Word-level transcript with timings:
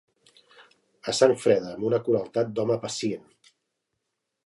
A 1.13 1.15
sang 1.17 1.35
freda, 1.43 1.69
amb 1.77 1.87
una 1.91 2.01
crueltat 2.09 2.53
d'home 2.57 2.79
pacient. 2.89 3.33